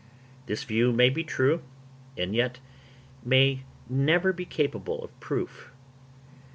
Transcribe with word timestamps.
This 0.47 0.63
view 0.63 0.91
may 0.91 1.11
be 1.11 1.23
true, 1.23 1.61
and 2.17 2.33
yet 2.33 2.57
may 3.23 3.61
never 3.87 4.33
be 4.33 4.45
capable 4.45 5.03
of 5.03 5.19
proof. 5.19 5.71